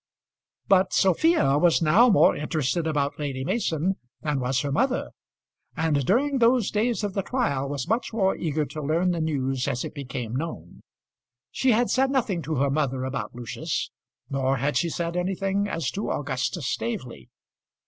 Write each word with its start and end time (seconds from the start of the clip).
But 0.67 0.93
Sophia 0.93 1.59
was 1.59 1.79
now 1.79 2.09
more 2.09 2.35
interested 2.35 2.87
about 2.87 3.19
Lady 3.19 3.43
Mason 3.43 3.97
than 4.23 4.39
was 4.39 4.61
her 4.61 4.71
mother, 4.71 5.11
and 5.77 6.03
during 6.07 6.39
those 6.39 6.71
days 6.71 7.03
of 7.03 7.13
the 7.13 7.21
trial 7.21 7.69
was 7.69 7.87
much 7.87 8.11
more 8.11 8.35
eager 8.35 8.65
to 8.65 8.81
learn 8.81 9.11
the 9.11 9.21
news 9.21 9.67
as 9.67 9.85
it 9.85 9.93
became 9.93 10.35
known. 10.35 10.81
She 11.51 11.69
had 11.73 11.91
said 11.91 12.09
nothing 12.09 12.41
to 12.41 12.55
her 12.55 12.71
mother 12.71 13.05
about 13.05 13.35
Lucius, 13.35 13.91
nor 14.27 14.57
had 14.57 14.75
she 14.75 14.89
said 14.89 15.15
anything 15.15 15.67
as 15.67 15.91
to 15.91 16.09
Augustus 16.11 16.65
Staveley. 16.67 17.29